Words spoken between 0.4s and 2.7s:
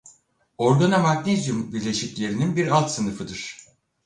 Organomagnezyum bileşiklerinin bir